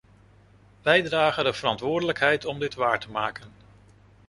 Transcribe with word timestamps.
Wij 0.81 1.01
dragen 1.01 1.43
de 1.43 1.53
verantwoordelijkheid 1.53 2.45
om 2.45 2.59
dit 2.59 2.75
waar 2.75 2.99
te 2.99 3.11
maken. 3.11 3.51